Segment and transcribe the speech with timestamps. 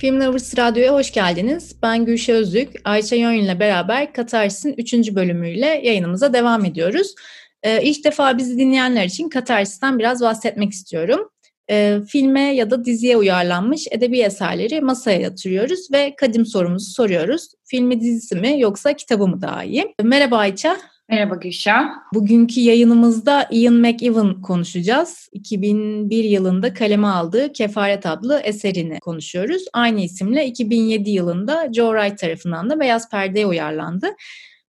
[0.00, 1.76] Film Lovers Radyo'ya hoş geldiniz.
[1.82, 4.92] Ben Gülşah Özlük, Ayça Yön ile beraber Katarsis'in 3.
[5.14, 7.14] bölümüyle yayınımıza devam ediyoruz.
[7.62, 11.30] Ee, ilk defa bizi dinleyenler için Katarsis'ten biraz bahsetmek istiyorum.
[11.70, 17.48] Ee, filme ya da diziye uyarlanmış edebi eserleri masaya yatırıyoruz ve kadim sorumuzu soruyoruz.
[17.64, 19.94] Filmi dizisi mi yoksa kitabı mı daha iyi?
[20.02, 20.76] Merhaba Ayça.
[21.10, 21.88] Merhaba Gülşah.
[22.14, 25.28] Bugünkü yayınımızda Ian McEwan konuşacağız.
[25.32, 29.64] 2001 yılında kaleme aldığı Kefaret adlı eserini konuşuyoruz.
[29.72, 34.06] Aynı isimle 2007 yılında Joe Wright tarafından da Beyaz Perde'ye uyarlandı.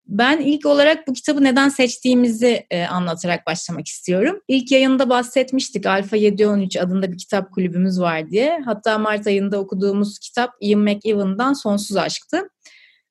[0.07, 4.41] Ben ilk olarak bu kitabı neden seçtiğimizi e, anlatarak başlamak istiyorum.
[4.49, 8.61] İlk yayında bahsetmiştik Alfa 713 adında bir kitap kulübümüz var diye.
[8.65, 12.49] Hatta Mart ayında okuduğumuz kitap Ian McEwan'dan Sonsuz Aşk'tı.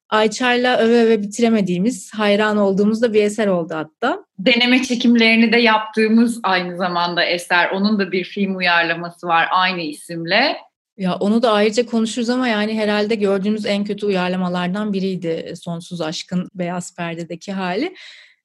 [0.09, 4.25] Ayça'yla öve öve bitiremediğimiz, hayran olduğumuz da bir eser oldu hatta.
[4.39, 7.69] Deneme çekimlerini de yaptığımız aynı zamanda eser.
[7.71, 10.57] Onun da bir film uyarlaması var aynı isimle.
[10.97, 16.49] Ya onu da ayrıca konuşuruz ama yani herhalde gördüğümüz en kötü uyarlamalardan biriydi Sonsuz Aşk'ın
[16.55, 17.95] Beyaz Perde'deki hali.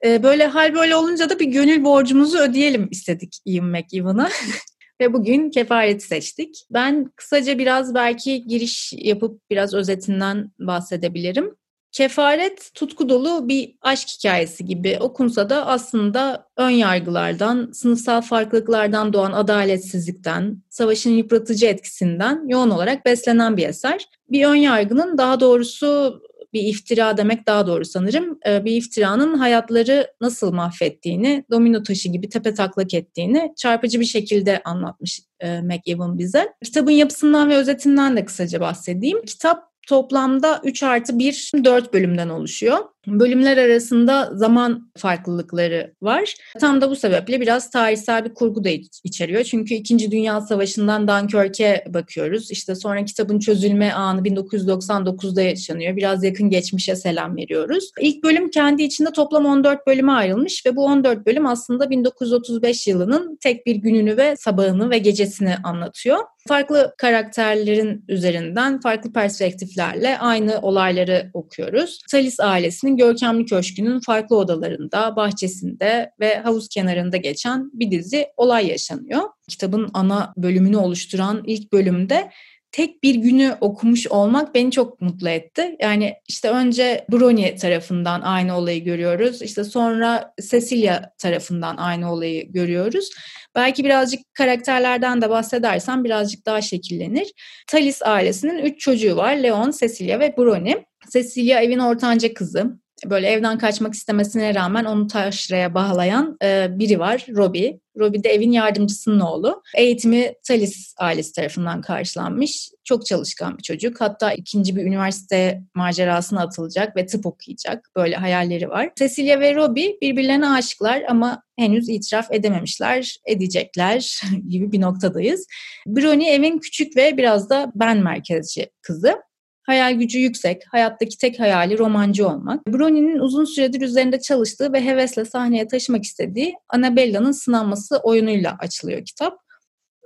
[0.04, 4.28] Ee, böyle hal böyle olunca da bir gönül borcumuzu ödeyelim istedik Ian McEwan'a.
[5.00, 6.64] Ve bugün kefareti seçtik.
[6.70, 11.54] Ben kısaca biraz belki giriş yapıp biraz özetinden bahsedebilirim.
[11.92, 19.32] Kefaret tutku dolu bir aşk hikayesi gibi okunsa da aslında ön yargılardan, sınıfsal farklılıklardan doğan
[19.32, 24.08] adaletsizlikten, savaşın yıpratıcı etkisinden yoğun olarak beslenen bir eser.
[24.30, 26.20] Bir ön yargının daha doğrusu
[26.52, 28.38] bir iftira demek daha doğru sanırım.
[28.46, 34.62] Ee, bir iftiranın hayatları nasıl mahvettiğini, domino taşı gibi tepe taklak ettiğini çarpıcı bir şekilde
[34.64, 36.52] anlatmış e, McEwan bize.
[36.64, 39.24] Kitabın yapısından ve özetinden de kısaca bahsedeyim.
[39.24, 42.78] Kitap toplamda 3 artı 1, 4 bölümden oluşuyor.
[43.06, 46.34] Bölümler arasında zaman farklılıkları var.
[46.60, 48.68] Tam da bu sebeple biraz tarihsel bir kurgu da
[49.04, 49.44] içeriyor.
[49.44, 50.10] Çünkü 2.
[50.10, 52.50] Dünya Savaşı'ndan Dunkirk'e bakıyoruz.
[52.50, 55.96] İşte sonra kitabın çözülme anı 1999'da yaşanıyor.
[55.96, 57.90] Biraz yakın geçmişe selam veriyoruz.
[58.00, 63.36] İlk bölüm kendi içinde toplam 14 bölüme ayrılmış ve bu 14 bölüm aslında 1935 yılının
[63.36, 66.18] tek bir gününü ve sabahını ve gecesini anlatıyor.
[66.48, 71.98] Farklı karakterlerin üzerinden farklı perspektiflerle aynı olayları okuyoruz.
[72.10, 78.66] Talis ailesinin Paris'in görkemli köşkünün farklı odalarında, bahçesinde ve havuz kenarında geçen bir dizi olay
[78.66, 79.22] yaşanıyor.
[79.48, 82.30] Kitabın ana bölümünü oluşturan ilk bölümde
[82.72, 85.76] tek bir günü okumuş olmak beni çok mutlu etti.
[85.80, 89.42] Yani işte önce Brony tarafından aynı olayı görüyoruz.
[89.42, 93.10] İşte sonra Cecilia tarafından aynı olayı görüyoruz.
[93.54, 97.32] Belki birazcık karakterlerden de bahsedersem birazcık daha şekillenir.
[97.66, 99.36] Talis ailesinin üç çocuğu var.
[99.36, 100.74] Leon, Cecilia ve Brony.
[101.12, 107.26] Cecilia evin ortanca kızı böyle evden kaçmak istemesine rağmen onu taşraya bağlayan e, biri var
[107.28, 107.80] Robbie.
[107.98, 109.62] Robbie de evin yardımcısının oğlu.
[109.76, 112.70] Eğitimi Talis ailesi tarafından karşılanmış.
[112.84, 114.00] Çok çalışkan bir çocuk.
[114.00, 117.90] Hatta ikinci bir üniversite macerasına atılacak ve tıp okuyacak.
[117.96, 118.90] Böyle hayalleri var.
[118.96, 125.46] Cecilia ve Robbie birbirlerine aşıklar ama henüz itiraf edememişler, edecekler gibi bir noktadayız.
[125.86, 129.14] Brony evin küçük ve biraz da ben merkezci kızı.
[129.62, 132.66] Hayal gücü yüksek, hayattaki tek hayali romancı olmak.
[132.66, 139.38] Brony'nin uzun süredir üzerinde çalıştığı ve hevesle sahneye taşımak istediği Annabella'nın sınanması oyunuyla açılıyor kitap.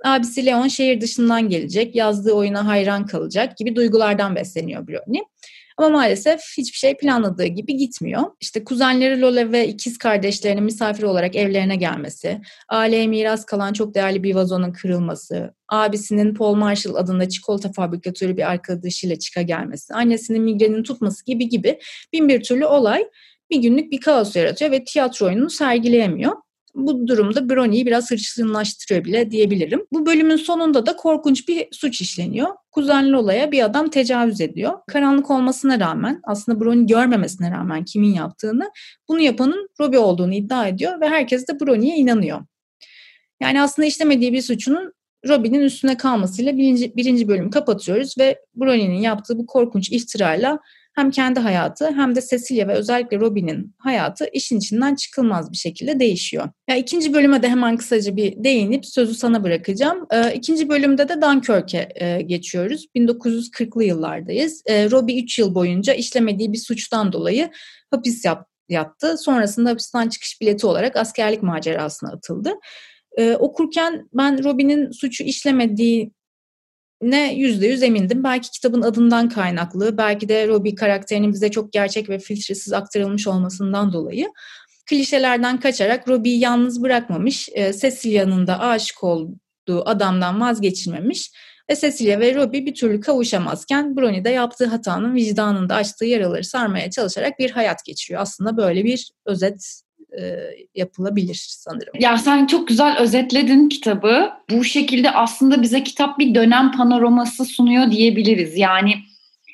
[0.05, 5.19] Abisi Leon şehir dışından gelecek, yazdığı oyuna hayran kalacak gibi duygulardan besleniyor Brony.
[5.77, 8.23] Ama maalesef hiçbir şey planladığı gibi gitmiyor.
[8.41, 14.23] İşte kuzenleri Lola ve ikiz kardeşlerinin misafir olarak evlerine gelmesi, aileye miras kalan çok değerli
[14.23, 20.83] bir vazonun kırılması, abisinin Paul Marshall adında çikolata fabrikatörü bir arkadaşıyla çıka gelmesi, annesinin migrenin
[20.83, 21.79] tutması gibi gibi
[22.13, 23.05] bin bir türlü olay
[23.49, 26.35] bir günlük bir kaos yaratıyor ve tiyatro oyununu sergileyemiyor.
[26.77, 29.85] Bu durumda Brony'yi biraz hırçınlaştırıyor bile diyebilirim.
[29.91, 32.47] Bu bölümün sonunda da korkunç bir suç işleniyor.
[32.71, 34.73] Kuzenli olaya bir adam tecavüz ediyor.
[34.87, 38.71] Karanlık olmasına rağmen aslında Brony görmemesine rağmen kimin yaptığını
[39.07, 42.41] bunu yapanın Robbie olduğunu iddia ediyor ve herkes de Brony'ye inanıyor.
[43.41, 44.93] Yani aslında işlemediği bir suçunun
[45.27, 50.59] Robbie'nin üstüne kalmasıyla birinci, birinci bölümü kapatıyoruz ve Brony'nin yaptığı bu korkunç iftirayla
[50.97, 55.99] hem kendi hayatı hem de Cecilia ve özellikle Robin'in hayatı işin içinden çıkılmaz bir şekilde
[55.99, 56.49] değişiyor.
[56.69, 60.07] Ya ikinci bölüme de hemen kısaca bir değinip sözü sana bırakacağım.
[60.11, 62.85] E, ikinci bölümde de Dunkirk'e e, geçiyoruz.
[62.95, 64.63] 1940'lı yıllardayız.
[64.65, 67.49] E, Robbie 3 yıl boyunca işlemediği bir suçtan dolayı
[67.91, 69.17] hapis yap, yattı.
[69.17, 72.53] Sonrasında hapisten çıkış bileti olarak askerlik macerasına atıldı.
[73.17, 76.11] Ee, okurken ben Robin'in suçu işlemediği
[77.01, 78.23] ne yüzde yüz emindim.
[78.23, 83.93] Belki kitabın adından kaynaklı, belki de Robbie karakterinin bize çok gerçek ve filtresiz aktarılmış olmasından
[83.93, 84.27] dolayı
[84.89, 91.31] klişelerden kaçarak Robbie'yi yalnız bırakmamış, e, Cecilia'nın da aşık olduğu adamdan vazgeçilmemiş
[91.69, 96.91] Ve Cecilia ve Robbie bir türlü kavuşamazken Brony de yaptığı hatanın vicdanında açtığı yaraları sarmaya
[96.91, 98.21] çalışarak bir hayat geçiriyor.
[98.21, 99.81] Aslında böyle bir özet
[100.19, 100.21] e,
[100.75, 101.93] yapılabilir sanırım.
[101.99, 104.31] Ya sen çok güzel özetledin kitabı.
[104.51, 108.57] Bu şekilde aslında bize kitap bir dönem panoraması sunuyor diyebiliriz.
[108.57, 108.93] Yani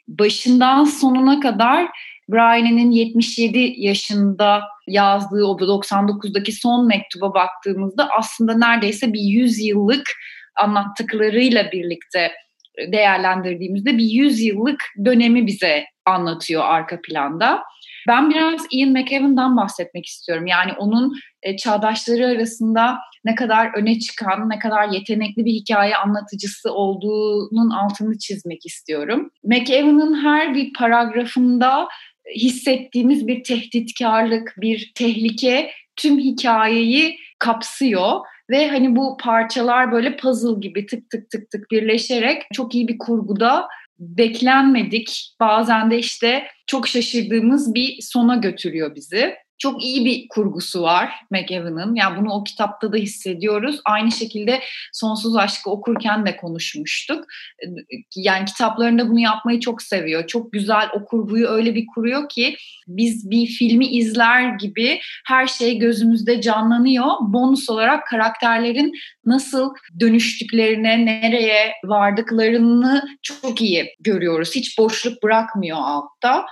[0.08, 1.88] başından sonuna kadar
[2.30, 10.10] Brian'in 77 yaşında yazdığı o 99'daki son mektuba baktığımızda aslında neredeyse bir 100 yıllık
[10.56, 12.32] anlattıklarıyla birlikte
[12.88, 17.64] değerlendirdiğimizde bir 100 yıllık dönemi bize anlatıyor arka planda.
[18.08, 20.48] Ben biraz Ian McEwan'dan bahsetmek istiyorum.
[20.48, 21.14] Yani onun
[21.44, 28.18] e, çağdaşları arasında ne kadar öne çıkan, ne kadar yetenekli bir hikaye anlatıcısı olduğunun altını
[28.18, 29.30] çizmek istiyorum.
[29.44, 31.88] McEwan'ın her bir paragrafında
[32.36, 38.20] hissettiğimiz bir tehditkarlık, bir tehlike tüm hikayeyi kapsıyor
[38.50, 42.98] ve hani bu parçalar böyle puzzle gibi tık tık tık tık birleşerek çok iyi bir
[42.98, 43.68] kurguda
[44.18, 49.36] beklenmedik bazen de işte çok şaşırdığımız bir sona götürüyor bizi.
[49.58, 51.96] Çok iyi bir kurgusu var McEwan'ın.
[51.96, 53.82] Yani bunu o kitapta da hissediyoruz.
[53.86, 54.60] Aynı şekilde
[54.94, 57.26] Sonsuz Aşk'ı okurken de konuşmuştuk.
[58.16, 60.28] Yani kitaplarında bunu yapmayı çok seviyor.
[60.28, 62.56] Çok güzel o kurguyu öyle bir kuruyor ki
[62.88, 67.08] biz bir filmi izler gibi her şey gözümüzde canlanıyor.
[67.22, 68.94] Bonus olarak karakterlerin
[69.26, 74.56] nasıl dönüştüklerine, nereye vardıklarını çok iyi görüyoruz.
[74.56, 76.46] Hiç boşluk bırakmıyor altta.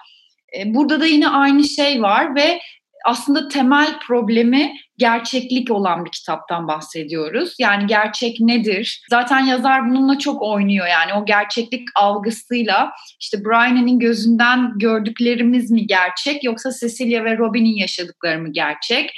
[0.59, 2.59] E, burada da yine aynı şey var ve
[3.05, 7.55] aslında temel problemi gerçeklik olan bir kitaptan bahsediyoruz.
[7.59, 9.05] Yani gerçek nedir?
[9.09, 16.43] Zaten yazar bununla çok oynuyor yani o gerçeklik algısıyla işte Brian'ın gözünden gördüklerimiz mi gerçek
[16.43, 19.11] yoksa Cecilia ve Robin'in yaşadıkları mı gerçek?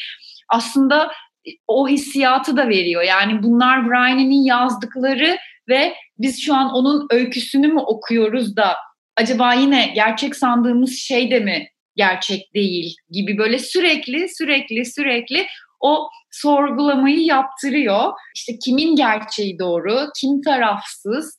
[0.49, 1.11] Aslında
[1.67, 3.03] o hissiyatı da veriyor.
[3.03, 5.37] Yani bunlar Brian'ın yazdıkları
[5.69, 8.75] ve biz şu an onun öyküsünü mü okuyoruz da
[9.17, 15.47] acaba yine gerçek sandığımız şey de mi gerçek değil gibi böyle sürekli sürekli sürekli
[15.79, 18.11] o sorgulamayı yaptırıyor.
[18.35, 21.37] İşte kimin gerçeği doğru, kim tarafsız?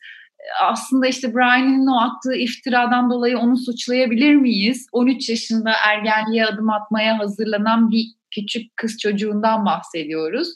[0.62, 4.86] Aslında işte Brian'in o attığı iftiradan dolayı onu suçlayabilir miyiz?
[4.92, 10.48] 13 yaşında ergenliğe adım atmaya hazırlanan bir küçük kız çocuğundan bahsediyoruz.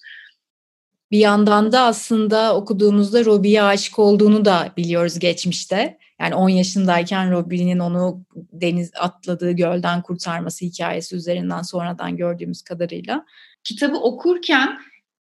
[1.10, 5.98] Bir yandan da aslında okuduğumuzda Robbie'ye aşık olduğunu da biliyoruz geçmişte.
[6.20, 13.24] Yani 10 yaşındayken Robin'in onu deniz atladığı gölden kurtarması hikayesi üzerinden sonradan gördüğümüz kadarıyla.
[13.64, 14.78] Kitabı okurken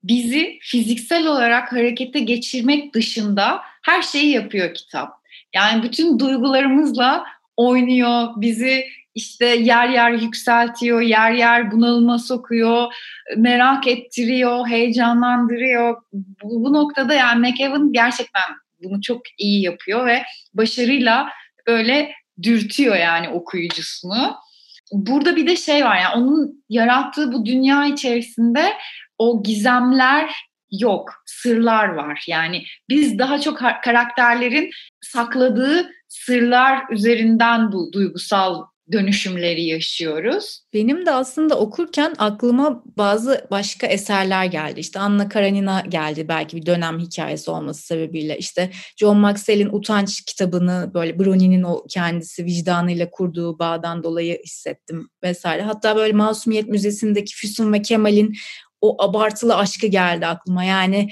[0.03, 5.09] bizi fiziksel olarak harekete geçirmek dışında her şeyi yapıyor kitap.
[5.55, 7.23] Yani bütün duygularımızla
[7.57, 8.85] oynuyor, bizi
[9.15, 12.93] işte yer yer yükseltiyor, yer yer bunalıma sokuyor,
[13.37, 16.01] merak ettiriyor, heyecanlandırıyor.
[16.13, 21.29] Bu, bu noktada yani McEwan gerçekten bunu çok iyi yapıyor ve başarıyla
[21.67, 22.11] böyle
[22.43, 24.35] dürtüyor yani okuyucusunu.
[24.91, 28.73] Burada bir de şey var yani onun yarattığı bu dünya içerisinde
[29.17, 30.31] o gizemler
[30.71, 32.23] yok, sırlar var.
[32.27, 34.69] Yani biz daha çok karakterlerin
[35.01, 40.59] sakladığı sırlar üzerinden bu duygusal dönüşümleri yaşıyoruz.
[40.73, 44.79] Benim de aslında okurken aklıma bazı başka eserler geldi.
[44.79, 48.37] İşte Anna Karenina geldi belki bir dönem hikayesi olması sebebiyle.
[48.37, 55.61] İşte John Maxwell'in Utanç kitabını böyle Brony'nin o kendisi vicdanıyla kurduğu bağdan dolayı hissettim vesaire.
[55.61, 58.33] Hatta böyle Masumiyet Müzesi'ndeki Füsun ve Kemal'in
[58.81, 60.63] o abartılı aşkı geldi aklıma.
[60.63, 61.09] Yani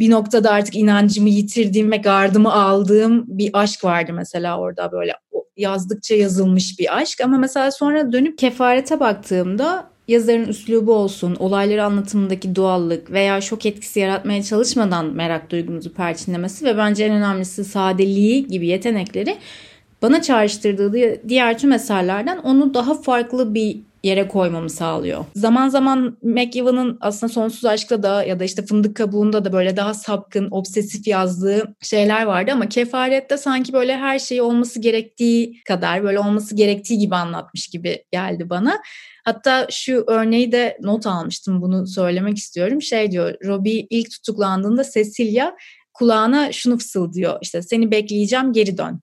[0.00, 5.12] bir noktada artık inancımı yitirdiğim ve gardımı aldığım bir aşk vardı mesela orada böyle
[5.56, 7.20] yazdıkça yazılmış bir aşk.
[7.20, 14.00] Ama mesela sonra dönüp kefarete baktığımda yazarın üslubu olsun, olayları anlatımındaki doğallık veya şok etkisi
[14.00, 19.36] yaratmaya çalışmadan merak duygumuzu perçinlemesi ve bence en önemlisi sadeliği gibi yetenekleri
[20.02, 25.24] bana çağrıştırdığı diğer tüm eserlerden onu daha farklı bir yere koymamı sağlıyor.
[25.34, 29.94] Zaman zaman McEwan'ın aslında Sonsuz Aşk'ta da ya da işte Fındık Kabuğu'nda da böyle daha
[29.94, 36.18] sapkın, obsesif yazdığı şeyler vardı ama Kefaret'te sanki böyle her şey olması gerektiği kadar böyle
[36.18, 38.78] olması gerektiği gibi anlatmış gibi geldi bana.
[39.24, 42.82] Hatta şu örneği de not almıştım bunu söylemek istiyorum.
[42.82, 45.52] Şey diyor Robbie ilk tutuklandığında Cecilia
[45.94, 49.00] kulağına şunu fısıldıyor işte seni bekleyeceğim geri dön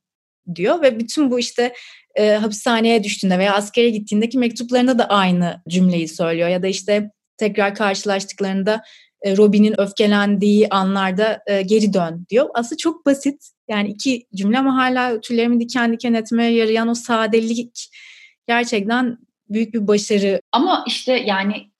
[0.55, 1.73] diyor ve bütün bu işte
[2.15, 7.75] e, hapishaneye düştüğünde veya askere gittiğindeki mektuplarında da aynı cümleyi söylüyor ya da işte tekrar
[7.75, 8.81] karşılaştıklarında
[9.21, 12.49] e, Robin'in öfkelendiği anlarda e, geri dön diyor.
[12.53, 17.89] Aslında çok basit yani iki cümle ama hala tüylerimi diken diken etmeye yarayan o sadelik
[18.47, 19.17] gerçekten
[19.49, 20.41] büyük bir başarı.
[20.51, 21.71] Ama işte yani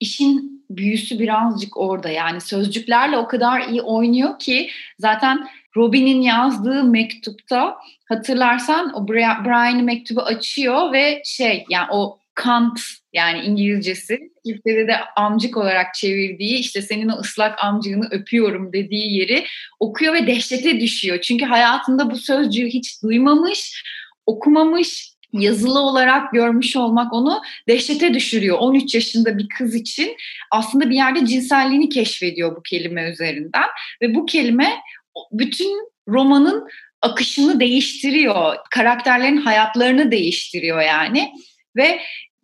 [0.00, 7.76] işin büyüsü birazcık orada yani sözcüklerle o kadar iyi oynuyor ki zaten Robin'in yazdığı mektupta
[8.08, 12.80] hatırlarsan o Brian'ın mektubu açıyor ve şey yani o Kant
[13.12, 19.46] yani İngilizcesi Türkçe'de de amcık olarak çevirdiği işte senin o ıslak amcığını öpüyorum dediği yeri
[19.80, 21.20] okuyor ve dehşete düşüyor.
[21.20, 23.84] Çünkü hayatında bu sözcüğü hiç duymamış,
[24.26, 28.58] okumamış, yazılı olarak görmüş olmak onu dehşete düşürüyor.
[28.58, 30.16] 13 yaşında bir kız için
[30.50, 33.66] aslında bir yerde cinselliğini keşfediyor bu kelime üzerinden
[34.02, 34.72] ve bu kelime
[35.32, 36.68] bütün romanın
[37.02, 38.56] akışını değiştiriyor.
[38.70, 41.32] Karakterlerin hayatlarını değiştiriyor yani.
[41.76, 42.00] Ve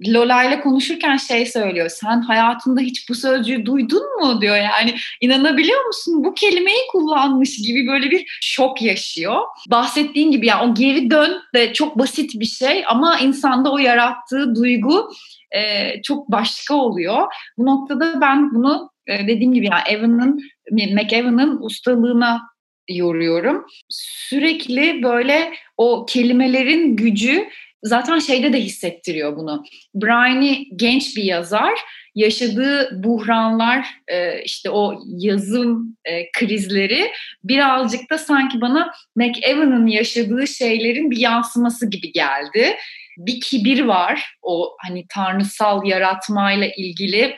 [0.08, 1.88] Lola ile konuşurken şey söylüyor.
[1.88, 4.56] Sen hayatında hiç bu sözcüğü duydun mu diyor.
[4.56, 9.42] Yani inanabiliyor musun bu kelimeyi kullanmış gibi böyle bir şok yaşıyor.
[9.70, 14.54] Bahsettiğin gibi yani o geri dön de çok basit bir şey ama insanda o yarattığı
[14.54, 15.10] duygu
[15.50, 17.26] e, çok başka oluyor.
[17.58, 22.42] Bu noktada ben bunu e, dediğim gibi yani Evan'ın McEvan'ın ustalığına
[22.88, 23.66] yoruyorum.
[23.88, 27.48] Sürekli böyle o kelimelerin gücü
[27.84, 29.64] zaten şeyde de hissettiriyor bunu.
[29.94, 31.72] Brian'i genç bir yazar,
[32.14, 37.10] yaşadığı buhranlar, e, işte o yazım e, krizleri
[37.44, 42.76] birazcık da sanki bana McEvan'ın yaşadığı şeylerin bir yansıması gibi geldi.
[43.18, 47.36] Bir kibir var o hani tanrısal yaratmayla ilgili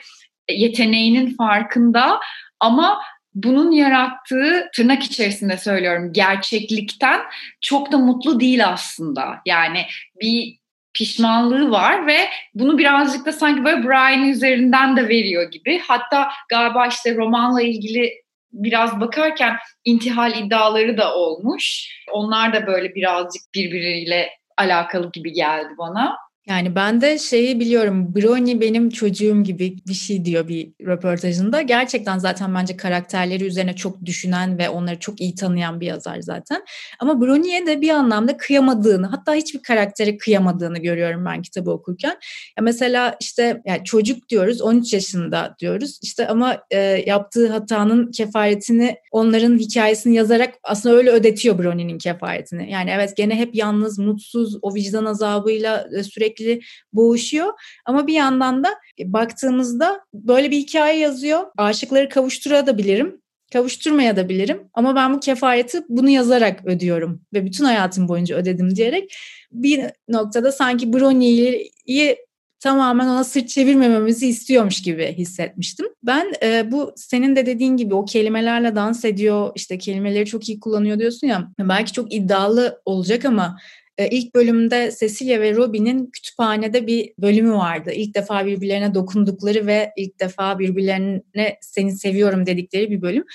[0.51, 2.19] yeteneğinin farkında
[2.59, 2.99] ama
[3.43, 7.21] bunun yarattığı tırnak içerisinde söylüyorum gerçeklikten
[7.61, 9.41] çok da mutlu değil aslında.
[9.45, 9.85] Yani
[10.21, 10.57] bir
[10.93, 12.17] pişmanlığı var ve
[12.53, 15.81] bunu birazcık da sanki böyle Brian üzerinden de veriyor gibi.
[15.87, 18.13] Hatta galiba işte romanla ilgili
[18.51, 21.89] biraz bakarken intihal iddiaları da olmuş.
[22.11, 26.17] Onlar da böyle birazcık birbiriyle alakalı gibi geldi bana.
[26.47, 28.15] Yani ben de şeyi biliyorum.
[28.15, 31.61] Brony benim çocuğum gibi bir şey diyor bir röportajında.
[31.61, 36.63] Gerçekten zaten bence karakterleri üzerine çok düşünen ve onları çok iyi tanıyan bir yazar zaten.
[36.99, 42.17] Ama Brony'e de bir anlamda kıyamadığını, hatta hiçbir karaktere kıyamadığını görüyorum ben kitabı okurken.
[42.57, 45.99] Ya mesela işte yani çocuk diyoruz, 13 yaşında diyoruz.
[46.03, 52.71] İşte ama e, yaptığı hatanın kefaretini onların hikayesini yazarak aslında öyle ödetiyor Brony'nin kefaretini.
[52.71, 56.61] Yani evet gene hep yalnız, mutsuz, o vicdan azabıyla e, sürekli sürekli
[56.93, 57.53] boğuşuyor.
[57.85, 61.43] Ama bir yandan da e, baktığımızda böyle bir hikaye yazıyor.
[61.57, 63.21] Aşıkları kavuşturabilirim
[63.53, 68.75] kavuşturmaya da bilirim ama ben bu kefareti bunu yazarak ödüyorum ve bütün hayatım boyunca ödedim
[68.75, 69.15] diyerek
[69.51, 72.17] bir noktada sanki Brony'yi
[72.59, 75.85] tamamen ona sırt çevirmememizi istiyormuş gibi hissetmiştim.
[76.03, 80.59] Ben e, bu senin de dediğin gibi o kelimelerle dans ediyor, işte kelimeleri çok iyi
[80.59, 81.47] kullanıyor diyorsun ya.
[81.59, 83.57] Belki çok iddialı olacak ama
[84.05, 87.91] ilk bölümde Cecilia ve Robin'in kütüphanede bir bölümü vardı.
[87.93, 93.25] İlk defa birbirlerine dokundukları ve ilk defa birbirlerine seni seviyorum dedikleri bir bölüm.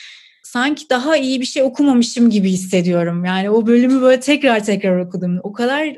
[0.42, 3.24] Sanki daha iyi bir şey okumamışım gibi hissediyorum.
[3.24, 5.40] Yani o bölümü böyle tekrar tekrar okudum.
[5.42, 5.96] O kadar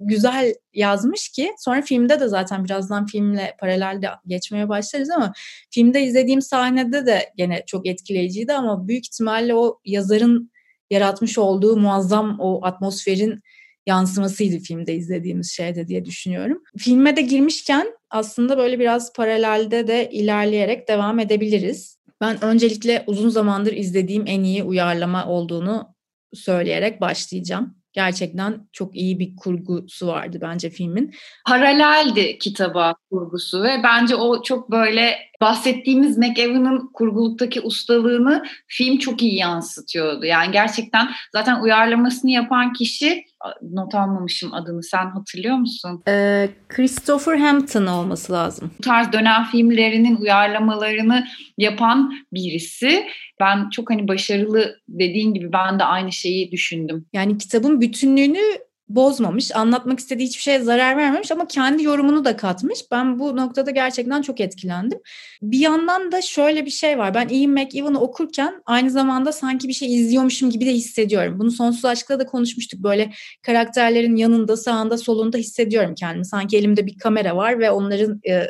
[0.00, 5.32] güzel yazmış ki sonra filmde de zaten birazdan filmle paralelde geçmeye başlarız ama
[5.70, 10.50] filmde izlediğim sahnede de gene çok etkileyiciydi ama büyük ihtimalle o yazarın
[10.90, 13.42] yaratmış olduğu muazzam o atmosferin
[13.86, 16.62] yansımasıydı filmde izlediğimiz şeyde diye düşünüyorum.
[16.78, 21.96] Filme de girmişken aslında böyle biraz paralelde de ilerleyerek devam edebiliriz.
[22.20, 25.94] Ben öncelikle uzun zamandır izlediğim en iyi uyarlama olduğunu
[26.34, 27.76] söyleyerek başlayacağım.
[27.92, 31.14] Gerçekten çok iyi bir kurgusu vardı bence filmin.
[31.46, 39.34] Paraleldi kitaba kurgusu ve bence o çok böyle bahsettiğimiz McEwan'ın kurguluktaki ustalığını film çok iyi
[39.34, 40.24] yansıtıyordu.
[40.24, 43.24] Yani gerçekten zaten uyarlamasını yapan kişi
[43.62, 46.02] not almamışım adını sen hatırlıyor musun?
[46.08, 48.70] Ee, Christopher Hampton olması lazım.
[48.78, 51.26] Bu tarz dönem filmlerinin uyarlamalarını
[51.58, 53.06] yapan birisi.
[53.40, 57.06] Ben çok hani başarılı dediğin gibi ben de aynı şeyi düşündüm.
[57.12, 62.80] Yani kitabın bütünlüğünü bozmamış, anlatmak istediği hiçbir şeye zarar vermemiş ama kendi yorumunu da katmış.
[62.90, 64.98] Ben bu noktada gerçekten çok etkilendim.
[65.42, 67.14] Bir yandan da şöyle bir şey var.
[67.14, 71.38] Ben Ian McEwan'ı okurken aynı zamanda sanki bir şey izliyormuşum gibi de hissediyorum.
[71.38, 72.82] Bunu Sonsuz Aşk'ta da konuşmuştuk.
[72.82, 73.12] Böyle
[73.42, 76.26] karakterlerin yanında, sağında, solunda hissediyorum kendimi.
[76.26, 78.46] Sanki elimde bir kamera var ve onların e,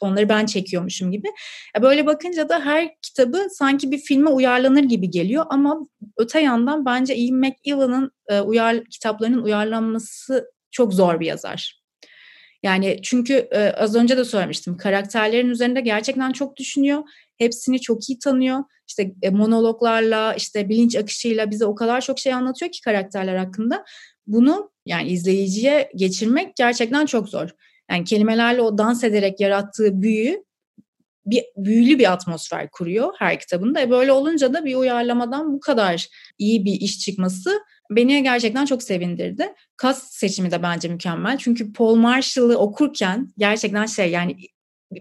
[0.00, 1.28] onları ben çekiyormuşum gibi.
[1.82, 5.78] Böyle bakınca da her kitabı sanki bir filme uyarlanır gibi geliyor ama
[6.16, 11.82] öte yandan bence Ian McEwan'ın e, uyar, kitaplarının uyarlanması çok zor bir yazar.
[12.62, 17.02] Yani çünkü e, az önce de söylemiştim karakterlerin üzerinde gerçekten çok düşünüyor.
[17.38, 18.64] Hepsini çok iyi tanıyor.
[18.88, 23.84] İşte e, monologlarla, işte bilinç akışıyla bize o kadar çok şey anlatıyor ki karakterler hakkında.
[24.26, 27.50] Bunu yani izleyiciye geçirmek gerçekten çok zor.
[27.90, 30.46] Yani kelimelerle o dans ederek yarattığı büyü
[31.26, 33.80] bir büyülü bir atmosfer kuruyor her kitabında.
[33.80, 38.82] E böyle olunca da bir uyarlamadan bu kadar iyi bir iş çıkması beni gerçekten çok
[38.82, 39.54] sevindirdi.
[39.76, 41.38] Kas seçimi de bence mükemmel.
[41.38, 44.36] Çünkü Paul Marshall'ı okurken gerçekten şey yani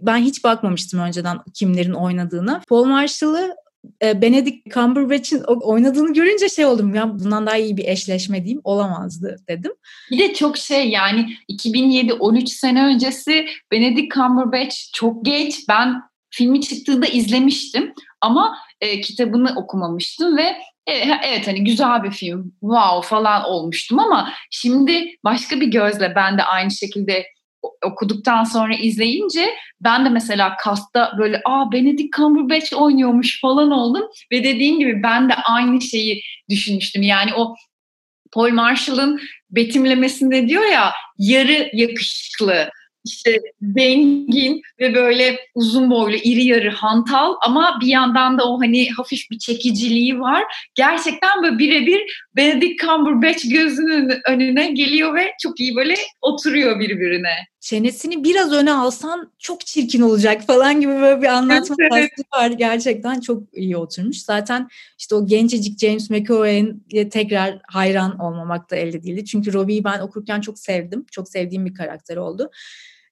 [0.02, 2.62] ben hiç bakmamıştım önceden kimlerin oynadığına.
[2.68, 3.56] Paul Marshall'ı
[4.04, 9.38] e, Benedict Cumberbatch'in oynadığını görünce şey oldum ya bundan daha iyi bir eşleşme diyeyim olamazdı
[9.50, 9.72] dedim.
[10.12, 16.02] Bir de çok şey yani 2007 13 sene öncesi Benedict Cumberbatch çok geç ben
[16.38, 20.56] filmi çıktığında izlemiştim ama e, kitabını okumamıştım ve
[20.88, 26.38] e, evet hani güzel bir film wow falan olmuştum ama şimdi başka bir gözle ben
[26.38, 27.26] de aynı şekilde
[27.86, 34.44] okuduktan sonra izleyince ben de mesela kasta böyle aa Benedict Cumberbatch oynuyormuş falan oldum ve
[34.44, 37.02] dediğin gibi ben de aynı şeyi düşünmüştüm.
[37.02, 37.56] Yani o
[38.34, 42.70] Paul Marshall'ın betimlemesinde diyor ya yarı yakışıklı
[43.06, 48.90] işte zengin ve böyle uzun boylu, iri yarı hantal ama bir yandan da o hani
[48.90, 50.44] hafif bir çekiciliği var.
[50.76, 52.02] Gerçekten böyle birebir
[52.36, 57.36] Benedict Cumberbatch gözünün önüne geliyor ve çok iyi böyle oturuyor birbirine.
[57.60, 62.12] Çenesini biraz öne alsan çok çirkin olacak falan gibi böyle bir anlatma evet.
[62.34, 62.52] var.
[62.52, 64.18] Gerçekten çok iyi oturmuş.
[64.18, 69.26] Zaten işte o gencecik James McAvoy'in tekrar hayran olmamak da elde değildi.
[69.26, 71.06] Çünkü Robbie'yi ben okurken çok sevdim.
[71.12, 72.52] Çok sevdiğim bir karakter oldu.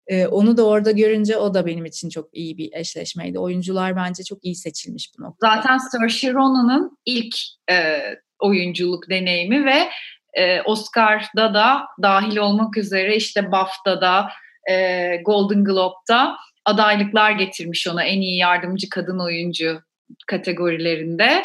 [0.07, 3.39] E, onu da orada görünce o da benim için çok iyi bir eşleşmeydi.
[3.39, 5.55] Oyuncular bence çok iyi seçilmiş bu noktada.
[5.55, 7.35] Zaten Saoirse Ronan'ın ilk
[7.71, 8.01] e,
[8.39, 9.89] oyunculuk deneyimi ve
[10.33, 14.29] e, Oscar'da da dahil olmak üzere işte BAFTA'da,
[14.69, 19.81] e, Golden Globe'da adaylıklar getirmiş ona en iyi yardımcı kadın oyuncu
[20.27, 21.43] kategorilerinde.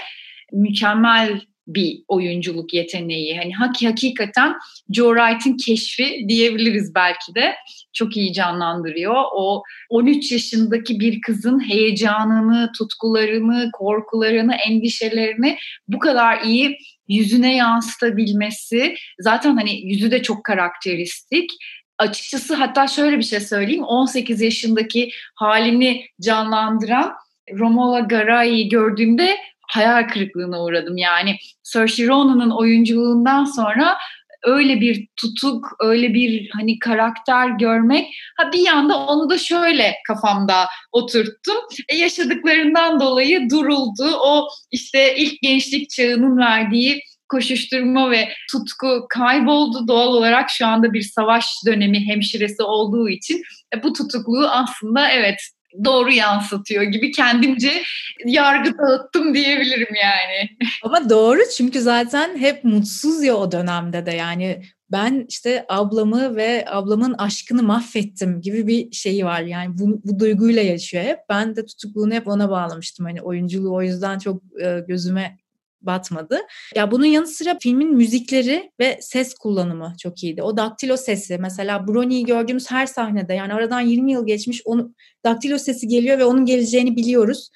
[0.53, 3.39] Mükemmel bir oyunculuk yeteneği.
[3.39, 4.55] Hani hak, hakikaten
[4.91, 7.55] Joe Wright'in keşfi diyebiliriz belki de.
[7.93, 9.25] Çok iyi canlandırıyor.
[9.35, 16.79] O 13 yaşındaki bir kızın heyecanını, tutkularını, korkularını, endişelerini bu kadar iyi
[17.09, 18.95] yüzüne yansıtabilmesi.
[19.21, 21.51] Zaten hani yüzü de çok karakteristik
[21.99, 27.13] açıkçası hatta şöyle bir şey söyleyeyim 18 yaşındaki halini canlandıran
[27.59, 29.37] Romola Garai'yi gördüğümde
[29.73, 30.97] hayal kırıklığına uğradım.
[30.97, 33.99] Yani Saoirse Ronan'ın oyunculuğundan sonra
[34.45, 38.07] öyle bir tutuk, öyle bir hani karakter görmek.
[38.37, 41.57] Ha bir yanda onu da şöyle kafamda oturttum.
[41.89, 44.19] E, yaşadıklarından dolayı duruldu.
[44.25, 49.89] O işte ilk gençlik çağının verdiği koşuşturma ve tutku kayboldu.
[49.89, 53.43] Doğal olarak şu anda bir savaş dönemi hemşiresi olduğu için
[53.75, 55.41] e, bu tutukluğu aslında evet
[55.85, 57.83] doğru yansıtıyor gibi kendimce
[58.27, 60.51] yargı dağıttım diyebilirim yani.
[60.83, 66.65] Ama doğru çünkü zaten hep mutsuz ya o dönemde de yani ben işte ablamı ve
[66.69, 69.41] ablamın aşkını mahvettim gibi bir şeyi var.
[69.41, 71.19] Yani bu, bu duyguyla yaşıyor hep.
[71.29, 73.07] Ben de tutukluğunu hep ona bağlamıştım.
[73.07, 75.39] Hani oyunculuğu o yüzden çok e, gözüme
[75.81, 76.41] batmadı.
[76.75, 80.43] Ya bunun yanı sıra filmin müzikleri ve ses kullanımı çok iyiydi.
[80.43, 85.59] O daktilo sesi mesela Brony'yi gördüğümüz her sahnede yani aradan 20 yıl geçmiş onu daktilo
[85.59, 87.51] sesi geliyor ve onun geleceğini biliyoruz.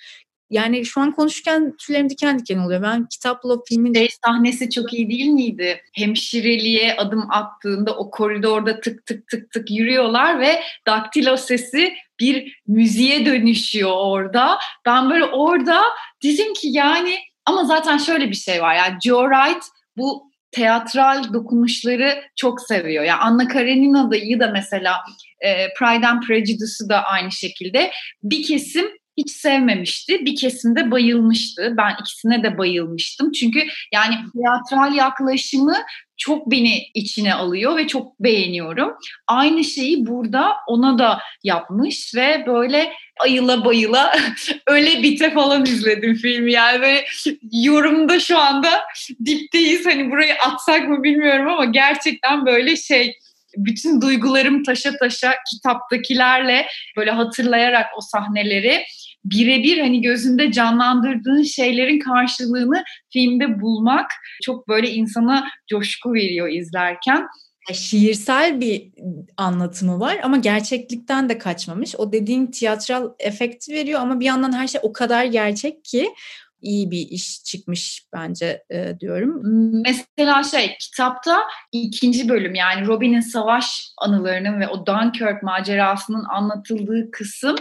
[0.53, 2.83] Yani şu an konuşurken tüylerim diken diken oluyor.
[2.83, 3.95] Ben kitapla filmin...
[3.95, 5.81] Şey sahnesi çok iyi değil miydi?
[5.95, 13.27] Hemşireliğe adım attığında o koridorda tık tık tık tık yürüyorlar ve daktilo sesi bir müziğe
[13.27, 14.59] dönüşüyor orada.
[14.87, 15.83] Ben böyle orada
[16.23, 18.75] dedim ki yani ama zaten şöyle bir şey var.
[18.75, 19.65] Yani Joe Wright
[19.97, 23.05] bu teatral dokunuşları çok seviyor.
[23.05, 24.97] Yani Anna Karenina'yı da mesela
[25.41, 27.91] e, Pride and Prejudice'ı da aynı şekilde
[28.23, 30.25] bir kesim hiç sevmemişti.
[30.25, 31.75] Bir kesimde bayılmıştı.
[31.77, 33.33] Ben ikisine de bayılmıştım.
[33.33, 33.61] Çünkü
[33.93, 35.77] yani teatral yaklaşımı
[36.23, 38.93] çok beni içine alıyor ve çok beğeniyorum.
[39.27, 44.13] Aynı şeyi burada ona da yapmış ve böyle ayıla bayıla
[44.67, 46.53] öyle bite falan izledim filmi.
[46.53, 47.05] Yani böyle
[47.53, 48.81] yorumda şu anda
[49.25, 49.87] dipteyiz.
[49.87, 53.15] Hani burayı atsak mı bilmiyorum ama gerçekten böyle şey
[53.57, 58.85] bütün duygularım taşa taşa kitaptakilerle böyle hatırlayarak o sahneleri
[59.25, 64.11] birebir hani gözünde canlandırdığın şeylerin karşılığını filmde bulmak
[64.43, 67.27] çok böyle insana coşku veriyor izlerken
[67.73, 68.93] şiirsel bir
[69.37, 71.95] anlatımı var ama gerçeklikten de kaçmamış.
[71.99, 76.15] O dediğin tiyatral efekti veriyor ama bir yandan her şey o kadar gerçek ki
[76.63, 79.41] iyi bir iş çıkmış bence e, diyorum.
[79.87, 81.39] Mesela şey kitapta
[81.73, 87.57] ikinci bölüm yani Robin'in savaş anılarının ve o Dunkirk macerasının anlatıldığı kısım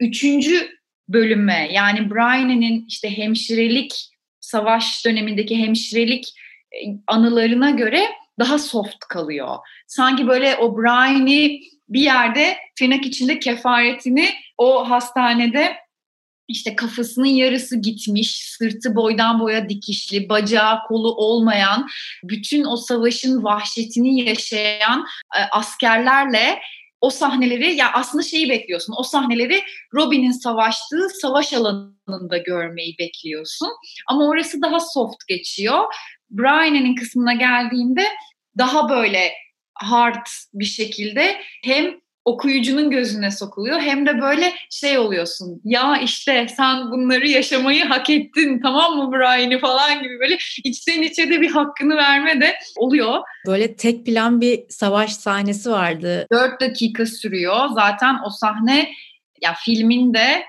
[0.00, 0.68] üçüncü
[1.08, 4.08] bölüme yani Brian'in işte hemşirelik
[4.40, 6.28] savaş dönemindeki hemşirelik
[6.72, 8.02] e, anılarına göre
[8.38, 9.56] daha soft kalıyor.
[9.86, 15.76] Sanki böyle o Brian'i bir yerde tırnak içinde kefaretini o hastanede
[16.48, 21.88] işte kafasının yarısı gitmiş, sırtı boydan boya dikişli, bacağı kolu olmayan,
[22.24, 26.58] bütün o savaşın vahşetini yaşayan e, askerlerle
[27.02, 28.94] o sahneleri ya aslında şeyi bekliyorsun.
[28.98, 29.62] O sahneleri
[29.94, 33.68] Robin'in savaştığı savaş alanında görmeyi bekliyorsun.
[34.06, 35.84] Ama orası daha soft geçiyor.
[36.30, 38.04] Brian'ın kısmına geldiğinde
[38.58, 39.32] daha böyle
[39.74, 46.90] hard bir şekilde hem okuyucunun gözüne sokuluyor hem de böyle şey oluyorsun ya işte sen
[46.90, 51.96] bunları yaşamayı hak ettin tamam mı Brian'i falan gibi böyle içten içe de bir hakkını
[51.96, 53.20] verme de oluyor.
[53.46, 56.26] Böyle tek plan bir savaş sahnesi vardı.
[56.32, 58.92] Dört dakika sürüyor zaten o sahne
[59.42, 60.42] ya filmin de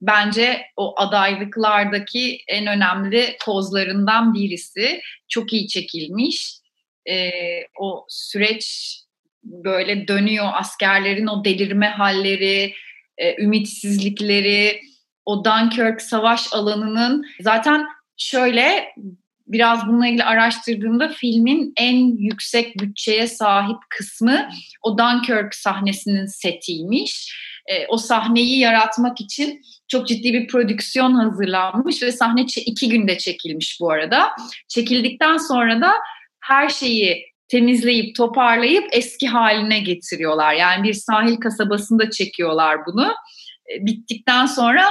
[0.00, 5.00] bence o adaylıklardaki en önemli kozlarından birisi.
[5.28, 6.56] Çok iyi çekilmiş.
[7.06, 7.30] Ee,
[7.80, 8.96] o süreç
[9.42, 12.74] böyle dönüyor askerlerin o delirme halleri,
[13.18, 14.80] e, ümitsizlikleri,
[15.24, 18.94] o Dunkirk savaş alanının zaten şöyle
[19.46, 24.48] biraz bununla ilgili araştırdığımda filmin en yüksek bütçeye sahip kısmı
[24.82, 27.34] o Dunkirk sahnesinin setiymiş.
[27.66, 33.78] E, o sahneyi yaratmak için çok ciddi bir prodüksiyon hazırlanmış ve sahne iki günde çekilmiş
[33.80, 34.30] bu arada.
[34.68, 35.92] Çekildikten sonra da
[36.40, 40.54] her şeyi temizleyip toparlayıp eski haline getiriyorlar.
[40.54, 43.14] Yani bir sahil kasabasında çekiyorlar bunu.
[43.72, 44.84] E, bittikten sonra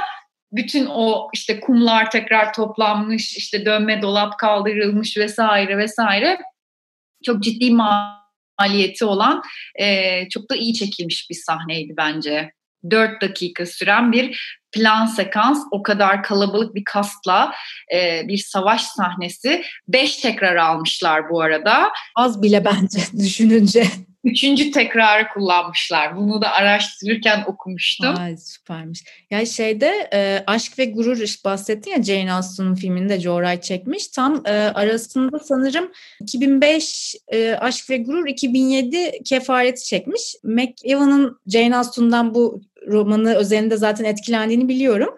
[0.52, 6.38] bütün o işte kumlar tekrar toplanmış, işte dönme dolap kaldırılmış vesaire vesaire
[7.24, 9.42] çok ciddi maliyeti olan
[9.80, 12.52] e, çok da iyi çekilmiş bir sahneydi bence.
[12.90, 17.52] 4 dakika süren bir plan sekans o kadar kalabalık bir kastla
[17.94, 19.62] e, bir savaş sahnesi.
[19.88, 21.92] Beş tekrar almışlar bu arada.
[22.16, 23.84] Az bile bence düşününce.
[24.24, 26.16] Üçüncü tekrarı kullanmışlar.
[26.16, 28.14] Bunu da araştırırken okumuştum.
[28.18, 29.04] Ay süpermiş.
[29.30, 34.08] Ya şeyde e, Aşk ve Gurur işte bahsettin ya Jane Austen'ın filminde Joe Wright çekmiş.
[34.08, 40.34] Tam e, arasında sanırım 2005 e, Aşk ve Gurur 2007 Kefareti çekmiş.
[40.44, 45.16] McEwan'ın Jane Austen'dan bu romanı özelinde zaten etkilendiğini biliyorum.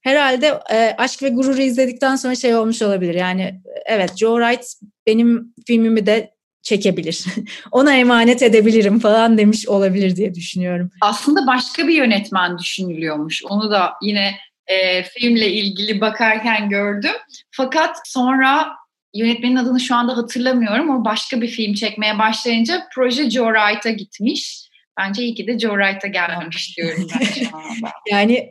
[0.00, 3.14] Herhalde e, Aşk ve Gurur'u izledikten sonra şey olmuş olabilir.
[3.14, 4.64] Yani evet Joe Wright
[5.06, 7.24] benim filmimi de çekebilir.
[7.72, 10.90] Ona emanet edebilirim falan demiş olabilir diye düşünüyorum.
[11.00, 13.44] Aslında başka bir yönetmen düşünülüyormuş.
[13.44, 14.34] Onu da yine
[14.66, 17.14] e, filmle ilgili bakarken gördüm.
[17.50, 18.68] Fakat sonra
[19.14, 20.90] yönetmenin adını şu anda hatırlamıyorum.
[20.90, 24.69] O başka bir film çekmeye başlayınca proje Joe Wright'a gitmiş.
[25.00, 27.92] Bence iyi ki de Joe Wright'a gelmemiş diyorum ben şu anda.
[28.10, 28.50] yani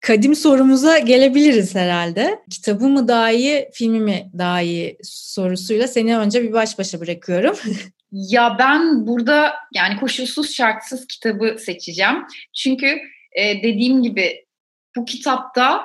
[0.00, 2.38] kadim sorumuza gelebiliriz herhalde.
[2.50, 7.56] Kitabı mı daha iyi, filmi mi daha iyi sorusuyla seni önce bir baş başa bırakıyorum.
[8.12, 12.16] ya ben burada yani koşulsuz şartsız kitabı seçeceğim.
[12.54, 12.86] Çünkü
[13.32, 14.44] e, dediğim gibi
[14.96, 15.84] bu kitapta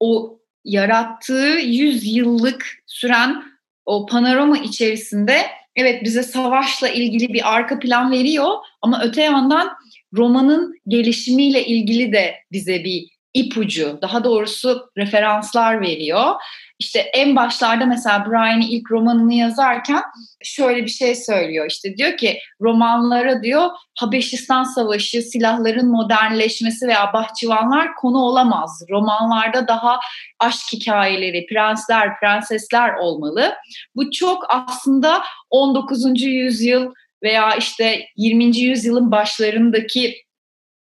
[0.00, 3.42] o yarattığı 100 yıllık süren
[3.84, 8.48] o panorama içerisinde evet bize savaşla ilgili bir arka plan veriyor
[8.82, 9.70] ama öte yandan
[10.16, 16.30] romanın gelişimiyle ilgili de bize bir ipucu, daha doğrusu referanslar veriyor.
[16.78, 20.02] İşte en başlarda mesela Brian'in ilk romanını yazarken
[20.42, 21.66] şöyle bir şey söylüyor.
[21.70, 28.82] İşte diyor ki romanlara diyor Habeşistan Savaşı, silahların modernleşmesi veya bahçıvanlar konu olamaz.
[28.90, 30.00] Romanlarda daha
[30.40, 33.54] aşk hikayeleri, prensler, prensesler olmalı.
[33.96, 36.22] Bu çok aslında 19.
[36.22, 38.56] yüzyıl veya işte 20.
[38.56, 40.24] yüzyılın başlarındaki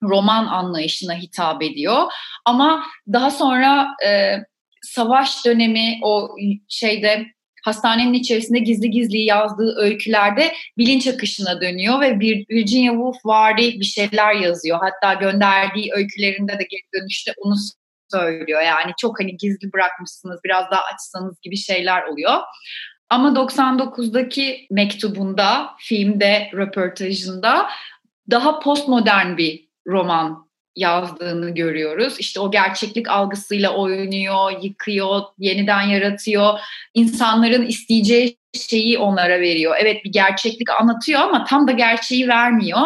[0.04, 2.12] roman anlayışına hitap ediyor.
[2.46, 4.36] Ama daha sonra e,
[4.82, 6.36] savaş dönemi o
[6.68, 7.26] şeyde
[7.64, 14.36] hastanenin içerisinde gizli gizli yazdığı öykülerde bilinç akışına dönüyor ve Virginia Woolf vari bir şeyler
[14.36, 14.80] yazıyor.
[14.82, 17.56] Hatta gönderdiği öykülerinde de geri dönüşte onu
[18.12, 18.62] söylüyor.
[18.62, 22.40] Yani çok hani gizli bırakmışsınız biraz daha açsanız gibi şeyler oluyor.
[23.10, 27.70] Ama 99'daki mektubunda, filmde, röportajında
[28.32, 32.16] daha postmodern bir roman yazdığını görüyoruz.
[32.20, 36.60] İşte o gerçeklik algısıyla oynuyor, yıkıyor, yeniden yaratıyor.
[36.94, 39.76] İnsanların isteyeceği şeyi onlara veriyor.
[39.80, 42.82] Evet bir gerçeklik anlatıyor ama tam da gerçeği vermiyor.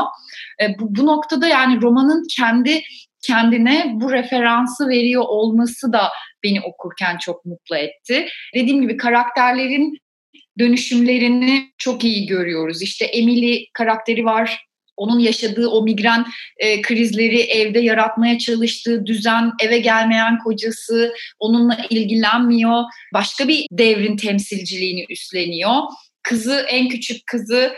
[0.61, 2.81] E, bu, bu noktada yani romanın kendi
[3.23, 6.09] kendine bu referansı veriyor olması da
[6.43, 8.27] beni okurken çok mutlu etti.
[8.55, 9.97] Dediğim gibi karakterlerin
[10.59, 12.81] dönüşümlerini çok iyi görüyoruz.
[12.81, 14.65] İşte Emily karakteri var
[14.97, 16.25] onun yaşadığı o migren
[16.57, 22.83] e, krizleri evde yaratmaya çalıştığı düzen, eve gelmeyen kocası, onunla ilgilenmiyor.
[23.13, 25.75] Başka bir devrin temsilciliğini üstleniyor.
[26.23, 27.73] Kızı, en küçük kızı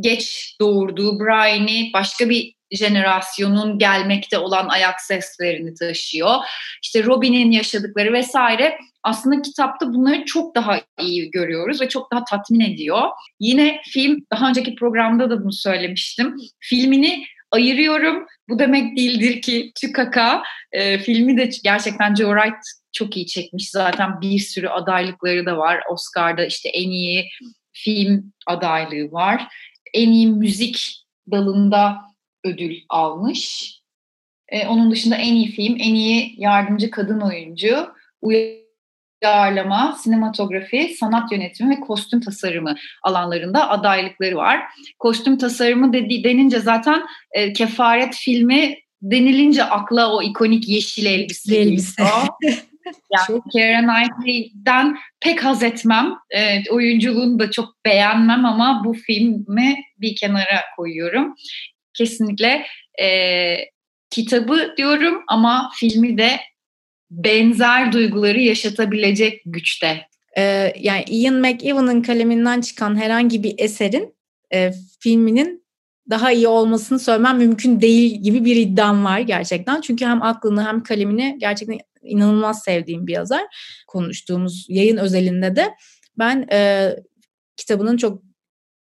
[0.00, 6.34] geç doğurduğu Brian'i başka bir jenerasyonun gelmekte olan ayak seslerini taşıyor.
[6.82, 12.60] İşte Robin'in yaşadıkları vesaire aslında kitapta bunları çok daha iyi görüyoruz ve çok daha tatmin
[12.60, 13.02] ediyor.
[13.40, 16.36] Yine film, daha önceki programda da bunu söylemiştim.
[16.60, 18.26] Filmini ayırıyorum.
[18.48, 20.42] Bu demek değildir ki Tükaka
[20.72, 23.70] e, filmi de gerçekten Joe Wright çok iyi çekmiş.
[23.70, 25.80] Zaten bir sürü adaylıkları da var.
[25.92, 27.28] Oscar'da işte en iyi
[27.72, 29.46] film adaylığı var.
[29.94, 31.98] En iyi müzik dalında
[32.44, 33.74] ödül almış.
[34.48, 37.88] E, onun dışında en iyi film, en iyi yardımcı kadın oyuncu,
[39.24, 44.60] uyarlama, sinematografi, sanat yönetimi ve kostüm tasarımı alanlarında adaylıkları var.
[44.98, 47.02] Kostüm tasarımı dedi, denince zaten
[47.32, 52.02] e, Kefaret filmi denilince akla o ikonik yeşil elbise, elbise.
[53.14, 53.50] Yani çok...
[53.52, 56.14] Keira Knightley'den pek haz etmem.
[56.30, 61.34] E, oyunculuğunu da çok beğenmem ama bu filmi bir kenara koyuyorum.
[61.94, 62.66] Kesinlikle
[63.02, 63.56] e,
[64.10, 66.40] kitabı diyorum ama filmi de
[67.10, 70.08] benzer duyguları yaşatabilecek güçte.
[70.38, 74.14] Ee, yani Ian McEwan'ın kaleminden çıkan herhangi bir eserin
[74.54, 75.64] e, filminin
[76.10, 79.80] daha iyi olmasını söylemem mümkün değil gibi bir iddiam var gerçekten.
[79.80, 83.42] Çünkü hem aklını hem kalemini gerçekten inanılmaz sevdiğim bir yazar.
[83.86, 85.74] Konuştuğumuz yayın özelinde de
[86.18, 86.90] ben e,
[87.56, 88.22] kitabının çok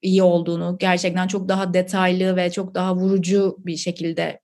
[0.02, 4.40] iyi olduğunu, gerçekten çok daha detaylı ve çok daha vurucu bir şekilde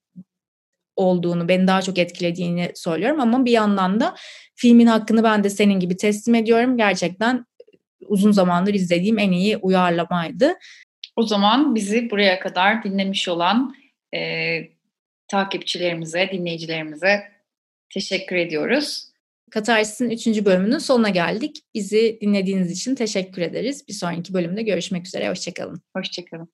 [0.99, 4.15] olduğunu, beni daha çok etkilediğini söylüyorum ama bir yandan da
[4.55, 6.77] filmin hakkını ben de senin gibi teslim ediyorum.
[6.77, 7.45] Gerçekten
[8.07, 10.53] uzun zamandır izlediğim en iyi uyarlamaydı.
[11.15, 13.75] O zaman bizi buraya kadar dinlemiş olan
[14.15, 14.59] e,
[15.27, 17.23] takipçilerimize, dinleyicilerimize
[17.89, 19.09] teşekkür ediyoruz.
[19.51, 20.45] Katarsis'in 3.
[20.45, 21.62] bölümünün sonuna geldik.
[21.73, 23.88] Bizi dinlediğiniz için teşekkür ederiz.
[23.88, 25.29] Bir sonraki bölümde görüşmek üzere.
[25.29, 25.81] Hoşçakalın.
[25.95, 26.49] Hoşçakalın.